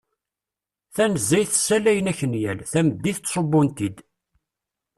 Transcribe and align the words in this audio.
Tanezzayt 0.95 1.51
ssalayen 1.55 2.11
akenyal; 2.11 2.59
tameddit 2.71 3.17
ttsubbun-t-id. 3.21 3.97